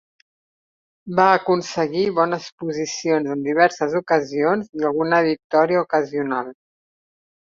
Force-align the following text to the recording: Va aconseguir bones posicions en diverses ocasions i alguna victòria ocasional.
Va 1.17 1.25
aconseguir 1.33 2.05
bones 2.19 2.47
posicions 2.63 3.29
en 3.35 3.43
diverses 3.49 3.93
ocasions 4.03 4.73
i 4.81 4.89
alguna 4.91 5.21
victòria 5.29 5.85
ocasional. 5.89 6.51